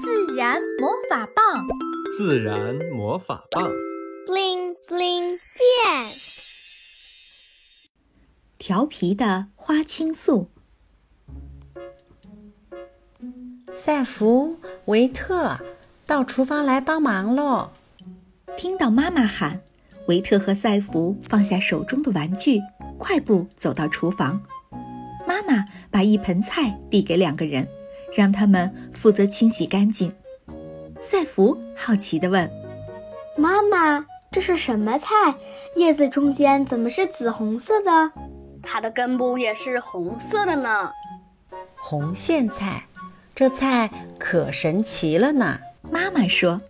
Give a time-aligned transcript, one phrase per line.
[0.00, 1.66] 自然魔法棒，
[2.16, 3.68] 自然魔法棒
[4.26, 6.12] ，bling bling 变。
[8.58, 10.50] 调皮的花青素，
[13.74, 15.58] 赛弗、维特，
[16.06, 17.70] 到厨房来帮忙喽！
[18.56, 19.60] 听到妈妈喊，
[20.06, 22.60] 维特和赛弗放下手中的玩具，
[22.98, 24.42] 快步走到厨房。
[25.26, 27.68] 妈妈把一盆菜递给两个人。
[28.12, 30.12] 让他们负责清洗干净。
[31.00, 32.50] 赛弗好奇地问
[33.38, 35.08] ：“妈妈，这是什么菜？
[35.76, 38.12] 叶子中间怎么是紫红色的？
[38.62, 40.90] 它的根部也是红色的呢。”
[41.80, 42.84] 红苋菜，
[43.34, 45.58] 这菜可神奇了呢。
[45.90, 46.60] 妈妈说：“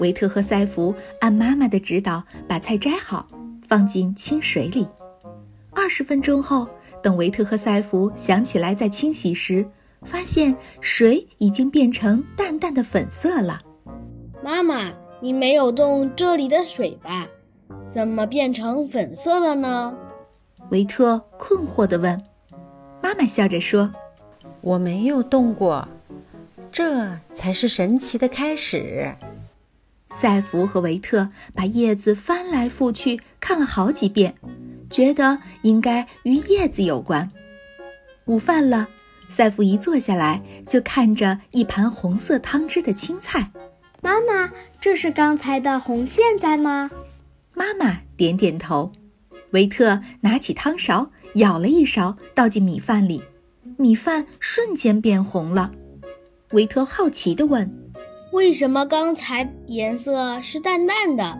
[0.00, 3.26] 维特和赛弗按妈妈的指导把菜摘好，
[3.66, 4.86] 放进清水里。
[5.72, 6.68] 二十分钟后，
[7.02, 9.66] 等维特和赛弗想起来再清洗时。”
[10.04, 13.60] 发现水已经变成淡淡的粉色了。
[14.42, 17.26] 妈妈，你没有动这里的水吧？
[17.92, 19.96] 怎么变成粉色了呢？
[20.70, 22.22] 维特困惑地问。
[23.02, 23.92] 妈妈笑着说
[24.60, 25.86] ：“我没有动过，
[26.72, 29.14] 这才是神奇的开始。”
[30.08, 34.34] 赛弗和维特把叶子翻来覆去看了好几遍，
[34.90, 37.30] 觉得应该与叶子有关。
[38.26, 38.88] 午饭了。
[39.28, 43.50] 赛弗一坐下来，就看着一盘红色汤汁的青菜。
[44.00, 46.90] 妈妈，这是刚才的红苋菜吗？
[47.54, 48.92] 妈妈点点头。
[49.50, 53.22] 维特拿起汤勺，舀了一勺，倒进米饭里，
[53.76, 55.70] 米饭瞬间变红了。
[56.50, 57.72] 维特好奇地问
[58.32, 61.38] ：“为什么刚才颜色是淡淡的，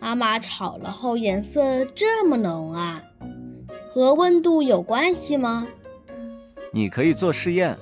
[0.00, 3.02] 妈妈炒了后颜色这么浓啊？
[3.94, 5.66] 和温度有关系吗？”
[6.72, 7.76] 你可以做试验，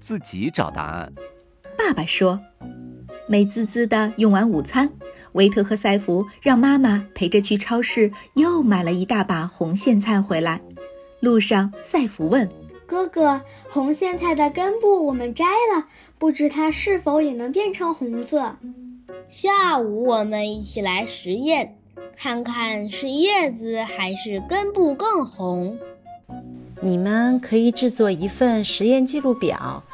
[0.00, 1.12] 自己找答案。
[1.78, 2.40] 爸爸说
[3.28, 4.92] ：“美滋滋的用完午餐，
[5.32, 10.60] 维特和赛弗让妈妈陪着去超市，又买了一大把红苋菜回来。
[11.20, 12.48] 路上，赛弗问
[12.84, 13.40] 哥哥
[13.70, 15.86] ：‘红苋菜的根部我们摘了，
[16.18, 18.56] 不知它是否也能变成红色？’
[19.30, 21.78] 下午我们一起来实验，
[22.16, 25.78] 看看是叶子还是根部更红。”
[26.84, 29.84] 你们可以制作一份实验记录表，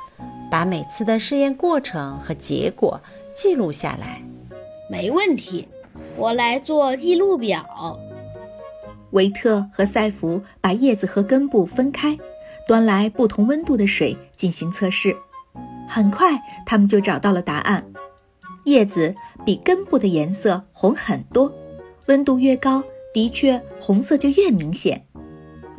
[0.51, 2.99] 把每次的试验过程和结果
[3.35, 4.23] 记录下来。
[4.91, 5.69] 没问题，
[6.17, 8.01] 我来做记录表。
[9.11, 12.19] 维特和赛弗把叶子和根部分开，
[12.67, 15.15] 端来不同温度的水进行测试。
[15.87, 17.85] 很快，他们就找到了答案：
[18.65, 21.53] 叶子比根部的颜色红很多，
[22.07, 22.83] 温度越高，
[23.13, 25.05] 的确红色就越明显。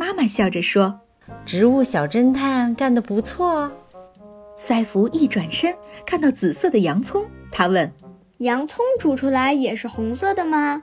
[0.10, 1.02] 妈妈笑着说
[1.46, 3.72] ：“植物小侦探干得不错。”
[4.58, 5.72] 赛弗一转身，
[6.04, 7.94] 看到紫色的洋葱，他问
[8.40, 10.82] ：“洋葱煮出来也是红色的吗？”“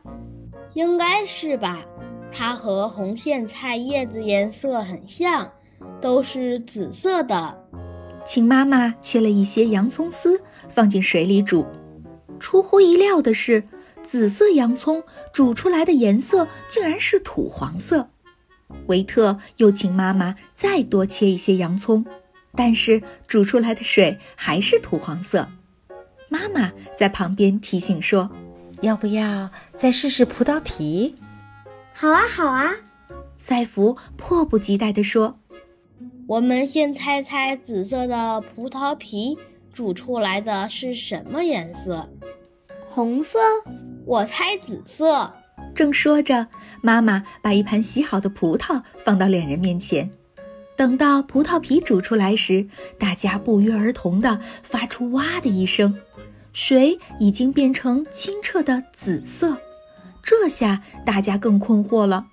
[0.75, 1.85] 应该是吧，
[2.31, 5.51] 它和红苋菜叶子颜色很像，
[6.01, 7.59] 都是紫色的。”
[8.25, 11.67] 请妈妈切了一些洋葱丝放进水里煮。
[12.39, 13.65] 出乎意料的是，
[14.05, 18.09] 紫色洋葱煮出来的颜色竟然是土黄色。
[18.87, 22.05] 维特又请妈妈再多切一些洋葱，
[22.55, 25.49] 但是煮出来的水还是土黄色。
[26.29, 28.31] 妈妈在旁边提醒说
[28.83, 31.15] ：“要不要再试试葡萄皮
[31.95, 32.75] ？”“好啊，好啊！”
[33.39, 35.39] 赛弗迫不及待地说。
[36.27, 39.39] “我们先猜猜紫色的葡萄皮
[39.73, 42.09] 煮出来的是什么颜色
[42.91, 43.39] ？”“红色。
[44.05, 45.33] ”“我猜紫色。”
[45.77, 46.49] 正说着，
[46.81, 50.11] 妈妈把一盘洗好的葡萄放到两人面前。
[50.75, 52.67] 等到葡萄皮煮出来时，
[52.99, 55.95] 大家不约而同地发出“哇”的一声，
[56.53, 59.57] 水已经变成清澈的紫色。
[60.23, 62.27] 这下大家更困惑了：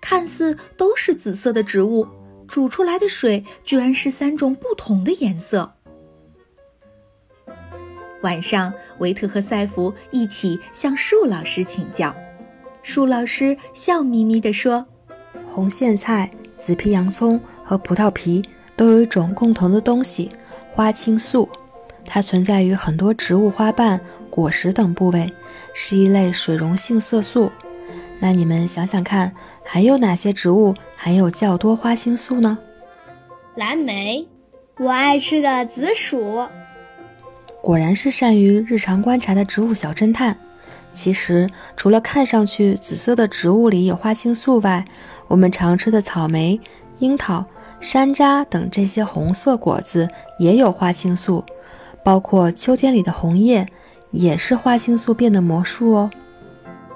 [0.00, 2.06] 看似都是紫色的植物，
[2.46, 5.74] 煮出来的水居然是三种不同的颜色。
[8.22, 12.14] 晚上，维特和赛弗一起向树老师请教。
[12.82, 14.86] 树老师笑眯眯地说
[15.48, 18.42] ：“红苋菜、紫皮洋葱和葡萄皮
[18.74, 20.30] 都有一种共同的东西——
[20.74, 21.48] 花青素。
[22.06, 24.00] 它存在于很多植物花瓣、
[24.30, 25.32] 果实等部位，
[25.74, 27.52] 是一类水溶性色素。
[28.18, 29.32] 那你们想想看，
[29.64, 32.58] 还有哪些植物含有较多花青素呢？”
[33.56, 34.26] 蓝莓，
[34.78, 36.46] 我爱吃的紫薯。
[37.62, 40.36] 果然是善于日常观察的植物小侦探。
[40.92, 44.84] 其实，除了看上去紫色的植物里有花青素外，
[45.28, 46.60] 我们常吃的草莓、
[46.98, 47.44] 樱桃、
[47.80, 50.08] 山楂等这些红色果子
[50.38, 51.44] 也有花青素。
[52.02, 53.66] 包括秋天里的红叶，
[54.10, 56.10] 也是花青素变的魔术哦。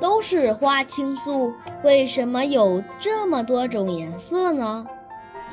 [0.01, 1.53] 都是花青素，
[1.83, 4.87] 为什么有这么多种颜色呢？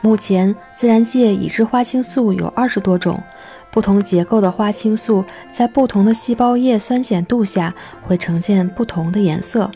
[0.02, 3.22] 目前，自然界已知花青素有二十多种，
[3.72, 9.72] 不同结构的花青素在不同的细胞液酸碱度下会呈现不同的颜色。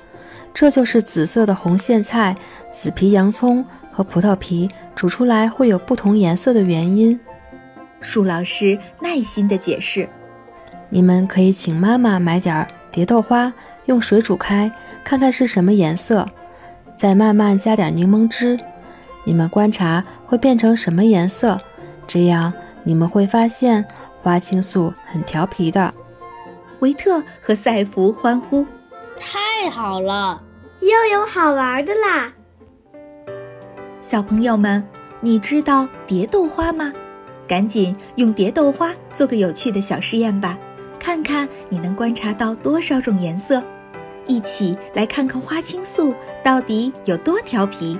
[0.53, 2.35] 这就是紫色的红苋菜、
[2.71, 7.19] 紫皮洋葱和葡萄皮煮出来会有不同颜色的原因。
[7.99, 10.07] 树老师耐心地解释
[10.89, 13.51] ：“你们可以请妈妈买点蝶豆花，
[13.85, 14.71] 用水煮开，
[15.03, 16.29] 看看是什么颜色，
[16.95, 18.59] 再慢慢加点柠檬汁。”
[19.27, 21.59] 你们观察会变成什么颜色？
[22.05, 22.53] 这样
[22.85, 23.85] 你们会发现
[24.23, 25.93] 花青素很调皮的。
[26.79, 28.65] 维特和赛弗欢呼
[29.19, 30.41] ：“太好了，
[30.79, 32.31] 又有好玩的啦！”
[34.01, 34.87] 小朋友们，
[35.19, 36.93] 你知道蝶豆花吗？
[37.47, 40.57] 赶紧用蝶豆花做个有趣的小实验吧，
[40.99, 43.61] 看看你能观察到多少种颜色。
[44.27, 47.97] 一起来看看花青素到底有多调皮。